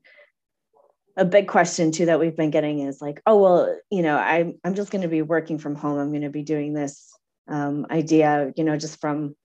[1.15, 4.60] a big question too that we've been getting is like oh well you know i'm,
[4.63, 7.13] I'm just going to be working from home i'm going to be doing this
[7.48, 9.36] um, idea you know just from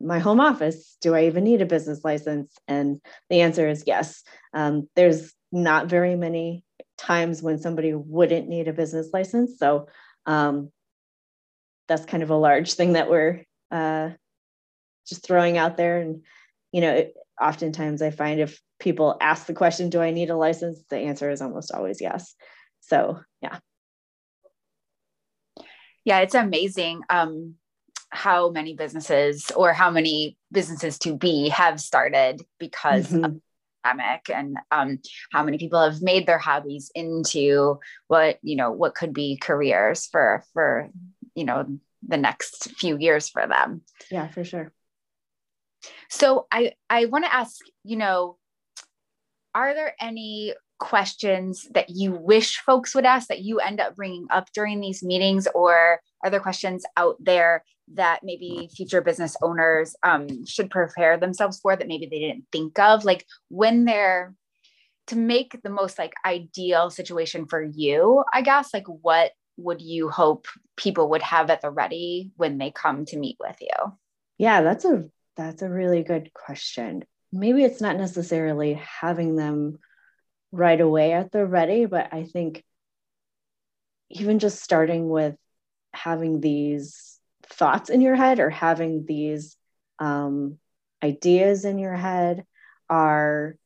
[0.00, 4.22] my home office do i even need a business license and the answer is yes
[4.52, 6.64] um, there's not very many
[6.96, 9.58] times when somebody wouldn't need a business license.
[9.58, 9.88] So
[10.24, 10.70] um,
[11.88, 14.10] that's kind of a large thing that we're uh,
[15.06, 16.00] just throwing out there.
[16.00, 16.22] And,
[16.72, 20.36] you know, it, oftentimes I find if people ask the question, do I need a
[20.36, 20.82] license?
[20.88, 22.34] The answer is almost always yes.
[22.80, 23.58] So, yeah.
[26.06, 27.56] Yeah, it's amazing um,
[28.10, 33.24] how many businesses or how many businesses to be have started because mm-hmm.
[33.24, 33.40] of
[33.82, 35.00] pandemic and um,
[35.32, 40.06] how many people have made their hobbies into what you know what could be careers
[40.06, 40.90] for for
[41.34, 41.66] you know
[42.06, 44.72] the next few years for them yeah for sure
[46.08, 48.36] so i i want to ask you know
[49.54, 54.26] are there any questions that you wish folks would ask that you end up bringing
[54.30, 59.94] up during these meetings or are there questions out there that maybe future business owners
[60.02, 63.04] um, should prepare themselves for that maybe they didn't think of?
[63.04, 64.34] Like when they're
[65.08, 70.08] to make the most like ideal situation for you i guess like what would you
[70.08, 73.92] hope people would have at the ready when they come to meet with you?
[74.38, 77.04] Yeah that's a that's a really good question.
[77.30, 79.78] Maybe it's not necessarily having them
[80.52, 82.62] right away at the ready but i think
[84.10, 85.36] even just starting with
[85.92, 89.56] having these thoughts in your head or having these
[89.98, 90.58] um,
[91.02, 92.44] ideas in your head
[92.88, 93.56] are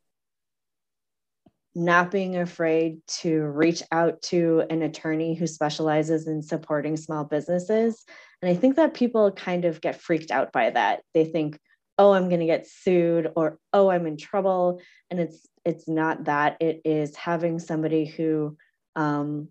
[1.75, 8.05] not being afraid to reach out to an attorney who specializes in supporting small businesses.
[8.43, 11.03] And I think that people kind of get freaked out by that.
[11.15, 11.59] They think,
[11.97, 14.81] oh, I'm going to get sued or oh, I'm in trouble.
[15.11, 16.57] And it's it's not that.
[16.61, 18.57] It is having somebody who
[18.97, 19.49] um,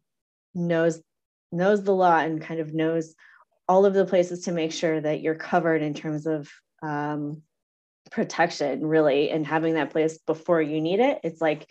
[0.53, 1.01] knows
[1.51, 3.15] knows the law and kind of knows
[3.67, 6.49] all of the places to make sure that you're covered in terms of
[6.81, 7.41] um,
[8.11, 11.19] protection, really, and having that place before you need it.
[11.23, 11.67] It's like,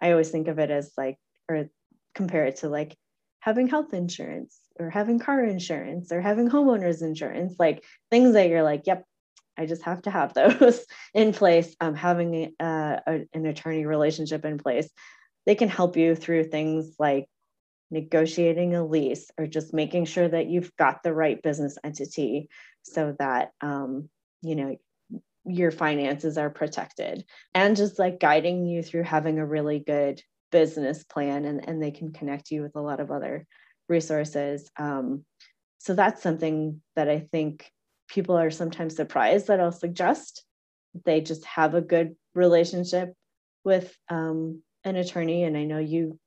[0.00, 1.68] I always think of it as like, or
[2.14, 2.96] compare it to like
[3.40, 8.62] having health insurance or having car insurance or having homeowners insurance, like things that you're
[8.62, 9.04] like, yep,
[9.56, 11.74] I just have to have those in place.
[11.80, 14.88] Um, having uh, a, an attorney relationship in place,
[15.46, 17.26] they can help you through things like
[17.90, 22.48] negotiating a lease or just making sure that you've got the right business entity
[22.82, 24.08] so that um,
[24.42, 24.76] you know
[25.46, 31.04] your finances are protected and just like guiding you through having a really good business
[31.04, 33.46] plan and, and they can connect you with a lot of other
[33.88, 35.24] resources um,
[35.78, 37.70] so that's something that i think
[38.08, 40.44] people are sometimes surprised that i'll suggest
[41.04, 43.12] they just have a good relationship
[43.64, 46.18] with um, an attorney and i know you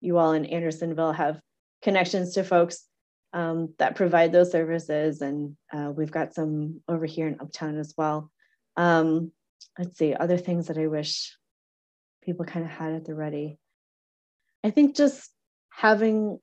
[0.00, 1.40] you all in Andersonville have
[1.82, 2.86] connections to folks
[3.32, 5.20] um, that provide those services.
[5.20, 8.30] And uh, we've got some over here in Uptown as well.
[8.76, 9.32] Um,
[9.78, 11.36] let's see, other things that I wish
[12.22, 13.58] people kind of had at the ready.
[14.64, 15.30] I think just
[15.70, 16.38] having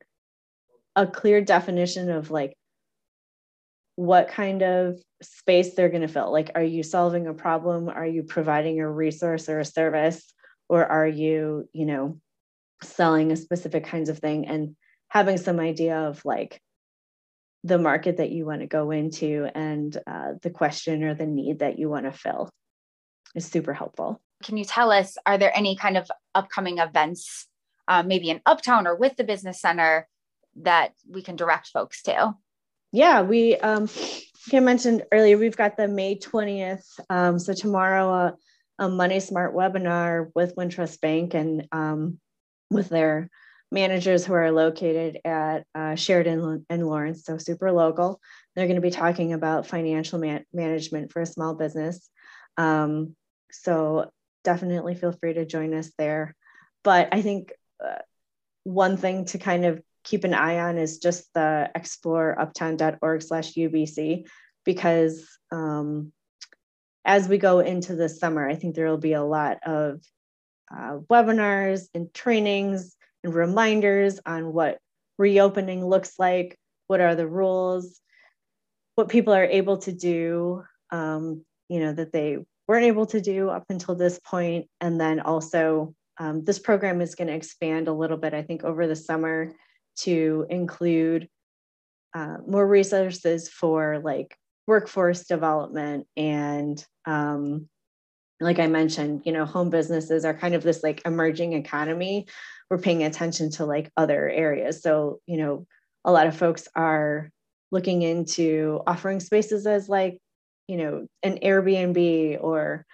[0.95, 2.57] a clear definition of like
[3.97, 6.31] what kind of space they're going to fill.
[6.31, 7.89] Like, are you solving a problem?
[7.89, 10.23] Are you providing a resource or a service?
[10.69, 12.19] Or are you, you know,
[12.83, 14.75] selling a specific kinds of thing and
[15.07, 16.61] having some idea of like
[17.63, 21.59] the market that you want to go into and uh, the question or the need
[21.59, 22.51] that you want to fill
[23.33, 24.21] is super helpful.
[24.43, 27.47] Can you tell us, are there any kind of upcoming events,
[27.87, 30.07] uh, maybe in Uptown or with the business center,
[30.57, 32.35] that we can direct folks to?
[32.91, 36.85] Yeah, we, um, like I mentioned earlier, we've got the May 20th.
[37.09, 38.31] Um, so tomorrow, uh,
[38.79, 42.19] a Money Smart webinar with Wintrust Bank and um,
[42.69, 43.29] with their
[43.71, 48.21] managers who are located at uh, Sheridan and Lawrence, so super local.
[48.55, 52.09] They're going to be talking about financial man- management for a small business.
[52.57, 53.15] Um,
[53.51, 54.11] so
[54.43, 56.35] definitely feel free to join us there.
[56.83, 57.51] But I think
[57.83, 57.99] uh,
[58.63, 64.25] one thing to kind of keep an eye on is just the exploreuptown.org slash UBC
[64.63, 66.13] because um,
[67.03, 70.01] as we go into the summer, I think there will be a lot of
[70.73, 74.77] uh, webinars and trainings and reminders on what
[75.17, 77.99] reopening looks like, what are the rules,
[78.95, 83.49] what people are able to do, um, you know, that they weren't able to do
[83.49, 87.93] up until this point, and then also um, this program is going to expand a
[87.93, 89.53] little bit, I think, over the summer
[89.97, 91.27] to include
[92.13, 97.69] uh, more resources for like workforce development and um,
[98.39, 102.27] like I mentioned, you know, home businesses are kind of this like emerging economy.
[102.69, 104.81] We're paying attention to like other areas.
[104.81, 105.65] So, you know,
[106.05, 107.31] a lot of folks are
[107.71, 110.19] looking into offering spaces as like,
[110.67, 112.85] you know, an Airbnb or,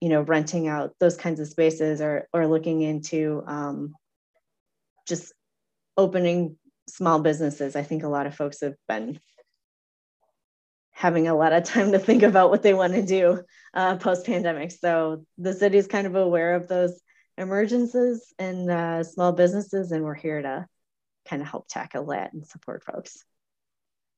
[0.00, 3.94] you know, renting out those kinds of spaces or or looking into um,
[5.08, 5.32] just
[5.96, 6.56] opening
[6.88, 7.76] small businesses.
[7.76, 9.20] I think a lot of folks have been
[10.92, 13.42] having a lot of time to think about what they want to do
[13.74, 14.70] uh, post pandemic.
[14.72, 17.00] So the city is kind of aware of those
[17.38, 20.66] emergencies and uh, small businesses, and we're here to
[21.28, 23.24] kind of help tackle that and support folks.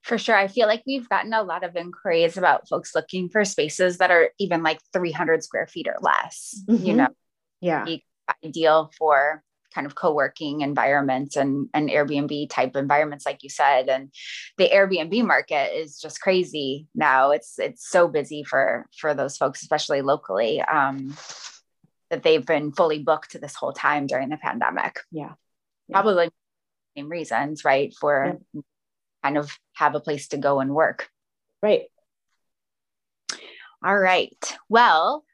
[0.02, 0.36] For sure.
[0.36, 4.10] I feel like we've gotten a lot of inquiries about folks looking for spaces that
[4.10, 6.84] are even like 300 square feet or less, mm-hmm.
[6.84, 7.08] you know?
[7.62, 7.86] Yeah.
[8.44, 9.42] Ideal for
[9.74, 13.88] kind of co-working environments and, and Airbnb type environments, like you said.
[13.88, 14.12] And
[14.56, 17.32] the Airbnb market is just crazy now.
[17.32, 21.16] It's it's so busy for for those folks, especially locally, um,
[22.10, 25.00] that they've been fully booked this whole time during the pandemic.
[25.10, 25.32] Yeah.
[25.88, 26.00] yeah.
[26.00, 26.30] Probably
[26.96, 27.92] same reasons, right?
[27.98, 28.60] For yeah.
[29.22, 31.08] kind of have a place to go and work.
[31.62, 31.86] Right.
[33.84, 34.56] All right.
[34.68, 35.24] Well,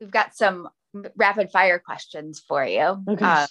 [0.00, 0.68] we've got some
[1.16, 3.02] rapid fire questions for you.
[3.08, 3.24] Okay.
[3.24, 3.48] Um,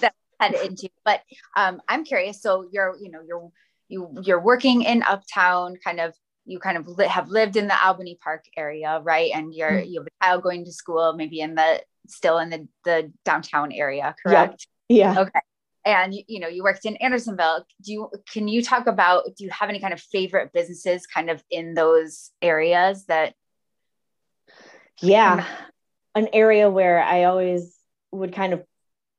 [0.00, 1.20] that head into, but
[1.56, 2.42] um, I'm curious.
[2.42, 3.50] So you're, you know, you're
[3.88, 6.14] you you're working in Uptown, kind of.
[6.44, 9.30] You kind of li- have lived in the Albany Park area, right?
[9.32, 9.88] And you're mm-hmm.
[9.88, 13.70] you have a child going to school, maybe in the still in the the downtown
[13.70, 14.66] area, correct?
[14.88, 15.20] Yeah.
[15.20, 15.40] Okay
[15.84, 19.50] and you know you worked in andersonville do you can you talk about do you
[19.50, 23.34] have any kind of favorite businesses kind of in those areas that
[25.00, 25.44] yeah
[26.14, 27.76] an area where I always
[28.10, 28.64] would kind of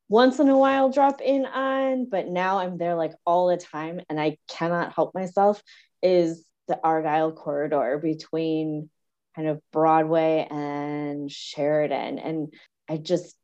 [0.09, 4.01] once in a while drop in on, but now I'm there like all the time
[4.09, 5.61] and I cannot help myself
[6.01, 8.89] is the Argyle corridor between
[9.35, 12.19] kind of Broadway and Sheridan.
[12.19, 12.53] And
[12.87, 13.35] I just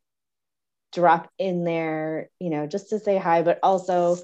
[0.94, 4.18] drop in there, you know, just to say hi, but also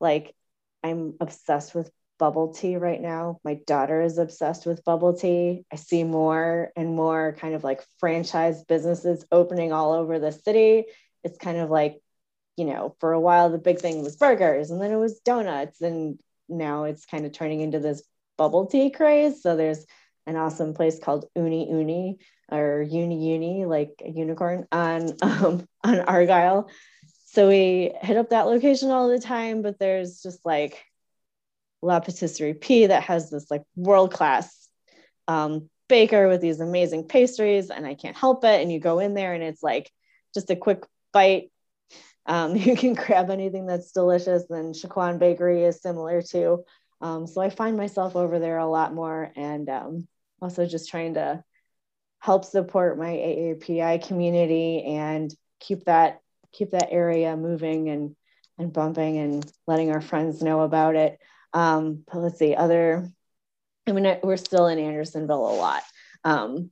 [0.00, 0.34] like
[0.82, 1.90] I'm obsessed with
[2.22, 3.40] bubble tea right now.
[3.42, 5.64] My daughter is obsessed with bubble tea.
[5.72, 10.84] I see more and more kind of like franchise businesses opening all over the city.
[11.24, 12.00] It's kind of like,
[12.56, 15.80] you know, for a while the big thing was burgers and then it was donuts
[15.80, 16.16] and
[16.48, 18.04] now it's kind of turning into this
[18.38, 19.42] bubble tea craze.
[19.42, 19.84] So there's
[20.24, 22.20] an awesome place called Uni Uni
[22.52, 26.70] or Uni Uni, like a unicorn on um, on Argyle.
[27.32, 30.84] So we hit up that location all the time, but there's just like
[31.82, 34.68] La Patisserie P that has this like world class
[35.28, 38.62] um, baker with these amazing pastries, and I can't help it.
[38.62, 39.90] And you go in there, and it's like
[40.34, 41.50] just a quick bite.
[42.26, 44.44] Um, you can grab anything that's delicious.
[44.50, 46.64] And Chiu Quon Bakery is similar too.
[47.00, 50.08] Um, so I find myself over there a lot more, and um,
[50.40, 51.42] also just trying to
[52.20, 56.20] help support my AAPI community and keep that
[56.52, 58.14] keep that area moving and
[58.58, 61.18] and bumping and letting our friends know about it.
[61.54, 63.08] Um, but let's see, other,
[63.86, 65.82] I mean, we're still in Andersonville a lot.
[66.24, 66.70] Um,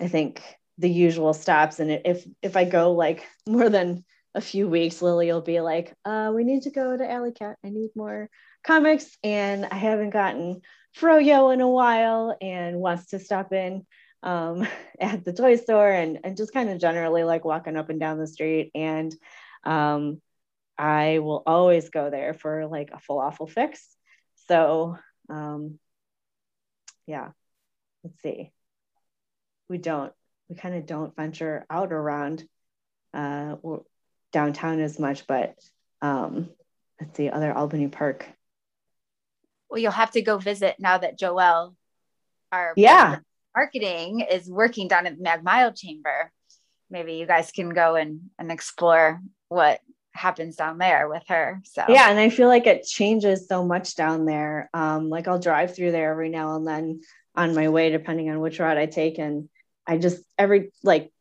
[0.00, 0.42] I think
[0.78, 1.80] the usual stops.
[1.80, 4.04] And if if I go like more than
[4.34, 7.56] a few weeks, Lily will be like, uh, we need to go to Alley Cat.
[7.64, 8.30] I need more
[8.64, 9.16] comics.
[9.24, 10.60] And I haven't gotten
[10.96, 13.86] Froyo in a while and wants to stop in
[14.22, 14.66] um,
[15.00, 18.18] at the toy store and, and just kind of generally like walking up and down
[18.18, 18.70] the street.
[18.74, 19.14] And
[19.64, 20.20] um,
[20.76, 23.84] I will always go there for like a falafel fix.
[24.48, 25.78] So um,
[27.06, 27.30] yeah,
[28.04, 28.52] let's see.
[29.68, 30.12] We don't,
[30.48, 32.44] we kind of don't venture out around
[33.14, 33.56] uh,
[34.32, 35.54] downtown as much, but
[36.02, 36.50] um,
[37.00, 38.26] let's see, other Albany Park.
[39.68, 41.74] Well, you'll have to go visit now that Joelle,
[42.52, 43.18] our yeah
[43.54, 46.32] marketing, is working down at the Magmile Chamber.
[46.90, 49.80] Maybe you guys can go and, and explore what
[50.18, 51.60] happens down there with her.
[51.64, 54.68] So yeah, and I feel like it changes so much down there.
[54.74, 57.00] Um, like I'll drive through there every now and then
[57.34, 59.18] on my way, depending on which route I take.
[59.18, 59.48] And
[59.86, 61.12] I just every like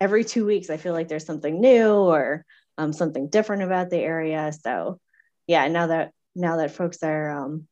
[0.00, 2.44] every two weeks, I feel like there's something new or
[2.78, 4.52] um, something different about the area.
[4.58, 4.98] So
[5.46, 7.68] yeah, now that now that folks are um,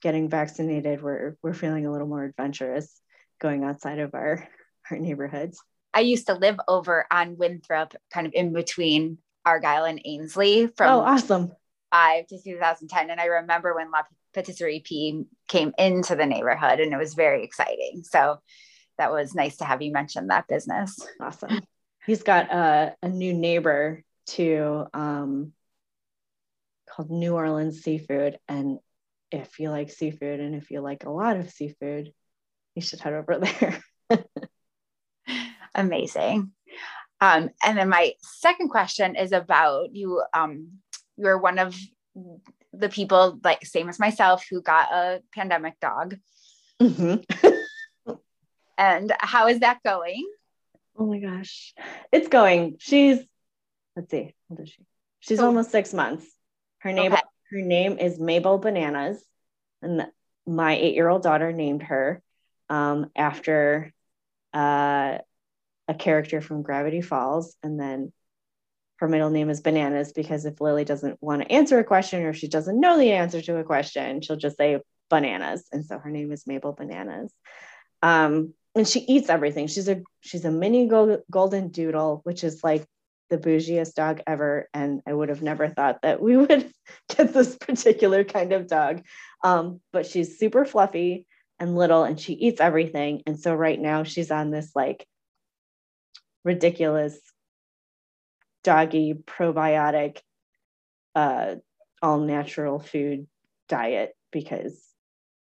[0.00, 3.00] getting vaccinated, we're we're feeling a little more adventurous
[3.40, 4.48] going outside of our
[4.90, 5.60] our neighborhoods.
[5.94, 10.90] I used to live over on Winthrop, kind of in between Argyle and Ainslie from
[10.90, 11.52] oh, awesome.
[11.90, 13.10] five to 2010.
[13.10, 17.44] And I remember when La Patisserie P came into the neighborhood and it was very
[17.44, 18.02] exciting.
[18.04, 18.38] So
[18.98, 20.98] that was nice to have you mention that business.
[21.20, 21.60] Awesome.
[22.06, 25.52] He's got a, a new neighbor too um,
[26.88, 28.38] called New Orleans Seafood.
[28.48, 28.78] And
[29.30, 32.12] if you like seafood and if you like a lot of seafood,
[32.74, 34.24] you should head over there.
[35.74, 36.52] Amazing.
[37.22, 40.20] Um, and then my second question is about you.
[40.34, 40.80] Um,
[41.16, 41.78] you're one of
[42.72, 46.16] the people, like same as myself, who got a pandemic dog.
[46.80, 48.12] Mm-hmm.
[48.76, 50.28] and how is that going?
[50.98, 51.74] Oh my gosh,
[52.10, 52.78] it's going.
[52.80, 53.20] She's
[53.94, 54.82] let's see, how does she?
[55.20, 56.26] She's almost six months.
[56.78, 57.22] Her name okay.
[57.52, 59.24] her name is Mabel Bananas,
[59.80, 60.08] and
[60.44, 62.20] my eight year old daughter named her
[62.68, 63.92] um, after
[64.52, 65.18] uh,
[65.88, 68.12] a character from Gravity Falls, and then
[68.96, 72.30] her middle name is Bananas because if Lily doesn't want to answer a question or
[72.30, 74.80] if she doesn't know the answer to a question, she'll just say
[75.10, 77.32] bananas, and so her name is Mabel Bananas.
[78.00, 79.66] Um, and she eats everything.
[79.66, 80.88] She's a she's a mini
[81.30, 82.86] golden doodle, which is like
[83.28, 84.68] the bougiest dog ever.
[84.72, 86.70] And I would have never thought that we would
[87.16, 89.02] get this particular kind of dog.
[89.44, 91.26] Um, but she's super fluffy
[91.58, 93.22] and little, and she eats everything.
[93.26, 95.06] And so right now she's on this like
[96.44, 97.18] ridiculous
[98.64, 100.18] doggy probiotic
[101.14, 101.56] uh
[102.00, 103.26] all natural food
[103.68, 104.80] diet because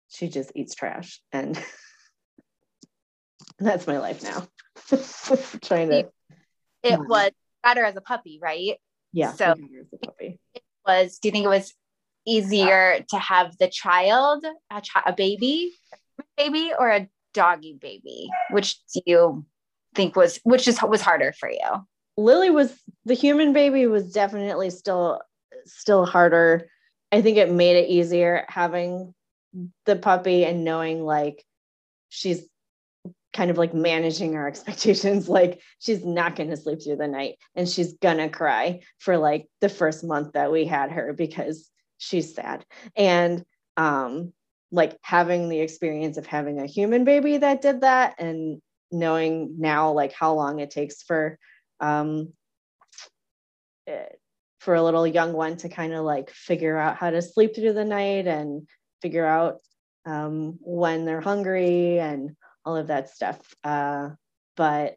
[0.08, 1.62] she just eats trash and
[3.58, 4.46] that's my life now.
[5.62, 6.08] Trying to
[6.82, 7.30] it was
[7.62, 8.78] better as a puppy right?
[9.12, 9.54] Yeah so
[10.10, 10.38] it
[10.86, 11.72] was do you think it was
[12.26, 15.72] easier to have the child a, a baby
[16.36, 18.28] baby or a doggy baby?
[18.50, 19.46] Which do you
[19.94, 21.86] think was which is was harder for you?
[22.16, 25.20] Lily was the human baby was definitely still
[25.64, 26.68] still harder.
[27.10, 29.14] I think it made it easier having
[29.84, 31.44] the puppy and knowing like
[32.08, 32.42] she's
[33.32, 35.28] kind of like managing our expectations.
[35.28, 39.18] Like she's not going to sleep through the night and she's going to cry for
[39.18, 42.64] like the first month that we had her because she's sad.
[42.96, 43.44] And
[43.76, 44.32] um
[44.70, 48.60] like having the experience of having a human baby that did that and
[48.92, 51.38] knowing now like how long it takes for
[51.80, 52.32] um
[53.86, 54.04] eh,
[54.60, 57.72] for a little young one to kind of like figure out how to sleep through
[57.72, 58.68] the night and
[59.00, 59.58] figure out
[60.06, 63.40] um, when they're hungry and all of that stuff.
[63.64, 64.10] Uh,
[64.56, 64.94] but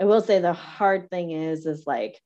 [0.00, 2.18] i will say the hard thing is is like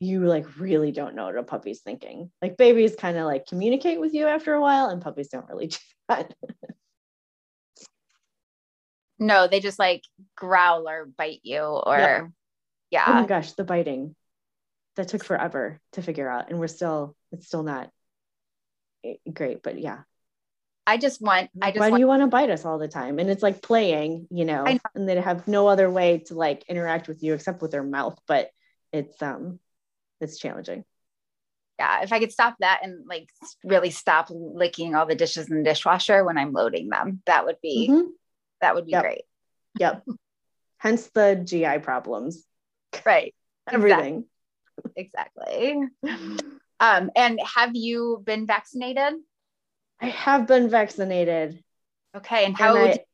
[0.00, 2.30] you like really don't know what a puppy's thinking.
[2.40, 5.66] Like babies kind of like communicate with you after a while and puppies don't really
[5.68, 6.34] do that
[9.18, 10.02] no, they just like
[10.36, 12.26] growl or bite you or yeah.
[12.90, 13.04] yeah.
[13.06, 14.14] Oh my gosh, the biting.
[14.96, 16.50] That took forever to figure out.
[16.50, 17.88] And we're still, it's still not
[19.32, 19.98] great, but yeah.
[20.88, 22.88] I just want, I just why want, do you want to bite us all the
[22.88, 23.20] time?
[23.20, 26.64] And it's like playing, you know, know, and they have no other way to like
[26.68, 28.50] interact with you except with their mouth, but
[28.92, 29.60] it's, um,
[30.20, 30.82] it's challenging.
[31.78, 32.02] Yeah.
[32.02, 33.28] If I could stop that and like
[33.62, 37.60] really stop licking all the dishes in the dishwasher when I'm loading them, that would
[37.62, 38.08] be, mm-hmm
[38.60, 39.02] that would be yep.
[39.02, 39.22] great.
[39.78, 40.06] Yep.
[40.78, 42.44] Hence the GI problems.
[43.04, 43.34] Right.
[43.70, 44.24] Everything.
[44.96, 45.80] exactly.
[46.80, 49.14] Um, and have you been vaccinated?
[50.00, 51.62] I have been vaccinated.
[52.16, 52.44] Okay.
[52.44, 53.04] And how and I,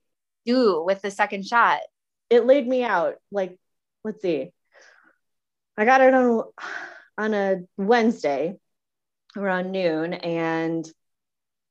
[0.44, 1.80] you do with the second shot?
[2.28, 3.16] It laid me out.
[3.30, 3.58] Like,
[4.04, 4.52] let's see.
[5.76, 6.44] I got it on
[7.16, 8.56] on a Wednesday
[9.36, 10.86] around noon and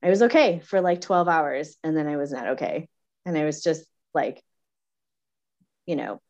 [0.02, 2.90] I was okay for like 12 hours and then I was not okay.
[3.26, 4.42] And I was just like,
[5.86, 6.22] you know,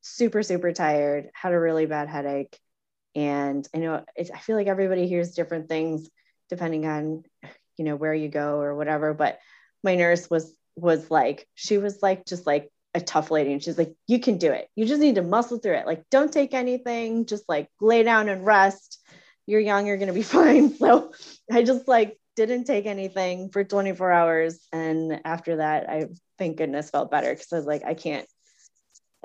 [0.00, 2.58] super, super tired, had a really bad headache.
[3.14, 6.08] And I know I feel like everybody hears different things
[6.48, 7.24] depending on,
[7.76, 9.12] you know, where you go or whatever.
[9.14, 9.38] But
[9.82, 13.52] my nurse was, was like, she was like, just like a tough lady.
[13.52, 14.68] And she's like, you can do it.
[14.74, 15.86] You just need to muscle through it.
[15.86, 18.98] Like, don't take anything, just like lay down and rest.
[19.46, 20.74] You're young, you're going to be fine.
[20.76, 21.12] So
[21.50, 24.58] I just like didn't take anything for 24 hours.
[24.72, 26.06] And after that, I
[26.38, 28.26] thank goodness felt better because I was like, I can't,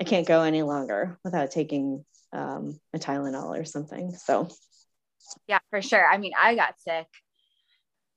[0.00, 4.12] I can't go any longer without taking um, a Tylenol or something.
[4.12, 4.48] So,
[5.46, 6.04] yeah, for sure.
[6.04, 7.06] I mean, I got sick,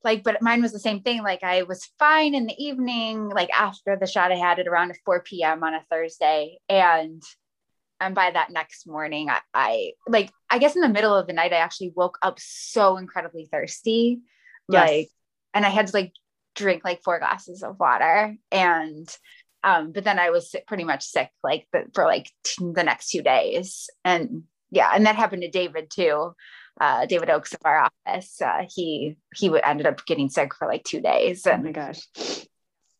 [0.03, 1.23] like, but mine was the same thing.
[1.23, 4.93] Like, I was fine in the evening, like after the shot, I had it around
[5.05, 5.63] 4 p.m.
[5.63, 7.21] on a Thursday, and
[7.99, 11.33] and by that next morning, I, I like, I guess in the middle of the
[11.33, 14.19] night, I actually woke up so incredibly thirsty,
[14.69, 14.89] yes.
[14.89, 15.09] like,
[15.53, 16.13] and I had to like
[16.55, 19.17] drink like four glasses of water and
[19.63, 23.09] um, but then I was pretty much sick like the, for like t- the next
[23.09, 23.89] two days.
[24.05, 26.33] And yeah, and that happened to David too.
[26.79, 28.39] Uh, David Oaks of our office.
[28.41, 31.45] Uh, he he ended up getting sick for like two days.
[31.45, 32.07] And oh my gosh.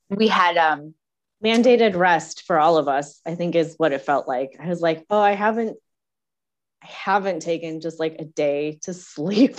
[0.09, 0.93] We had um
[1.43, 4.57] mandated rest for all of us, I think is what it felt like.
[4.59, 5.77] I was like, oh, I haven't
[6.83, 9.57] I haven't taken just like a day to sleep.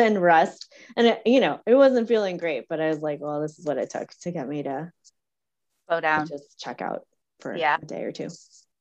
[0.00, 0.72] And rest.
[0.96, 3.64] And it, you know, it wasn't feeling great, but I was like, well, this is
[3.64, 4.92] what it took to get me to
[5.88, 7.02] slow down, just check out
[7.40, 7.76] for yeah.
[7.80, 8.28] a day or two.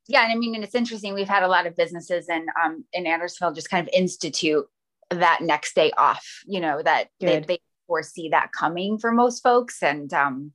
[0.08, 1.14] Yeah, and I mean, and it's interesting.
[1.14, 4.66] We've had a lot of businesses and um, in Andersonville just kind of institute
[5.12, 6.42] that next day off.
[6.48, 10.52] You know that they, they, foresee that coming for most folks, and um,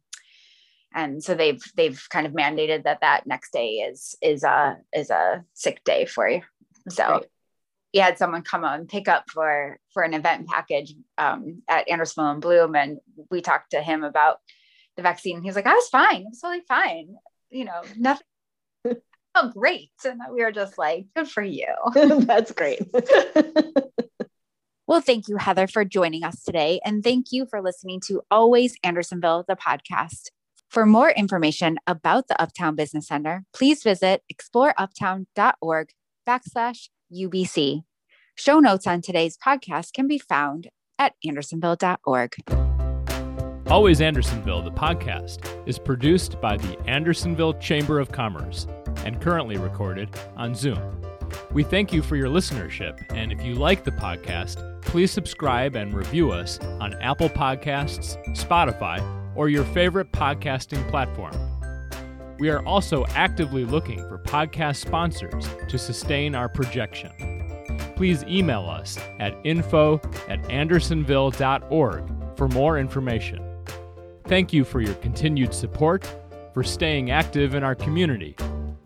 [0.93, 5.11] and so they've they've kind of mandated that that next day is is a is
[5.11, 6.43] a sick day for you.
[6.89, 7.25] So
[7.95, 12.33] we had someone come and pick up for for an event package um, at Andersonville
[12.33, 12.99] and Bloom, and
[13.31, 14.39] we talked to him about
[14.97, 15.41] the vaccine.
[15.41, 16.23] He was like, "I was fine.
[16.23, 17.15] I was totally fine.
[17.51, 18.27] You know, nothing."
[19.37, 19.91] Oh, great!
[20.05, 22.83] And we were just like, "Good for you." That's great.
[24.87, 28.77] well, thank you, Heather, for joining us today, and thank you for listening to Always
[28.85, 30.29] Andersonville, the podcast.
[30.69, 35.89] For more information about the Uptown Business Center, please visit exploreuptown.org
[36.29, 37.83] backslash UBC.
[38.37, 42.35] Show notes on today's podcast can be found at andersonville.org.
[43.69, 48.67] Always Andersonville, the podcast, is produced by the Andersonville Chamber of Commerce
[49.05, 50.79] and currently recorded on Zoom.
[51.53, 55.95] We thank you for your listenership, and if you like the podcast, please subscribe and
[55.95, 59.01] review us on Apple Podcasts, Spotify,
[59.35, 61.35] or your favorite podcasting platform.
[62.39, 67.13] We are also actively looking for podcast sponsors to sustain our projection.
[67.97, 73.41] Please email us at info at andersonville.org for more information.
[74.27, 76.09] Thank you for your continued support,
[76.53, 78.37] for staying active in our community,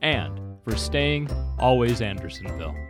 [0.02, 2.87] and for staying always Andersonville.